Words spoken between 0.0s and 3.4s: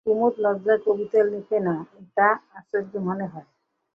কুমুদ লজ্জায় কবিতা লেখে না, এটা আশ্চর্য মনে